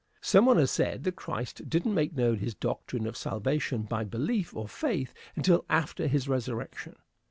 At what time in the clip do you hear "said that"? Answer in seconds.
0.71-1.15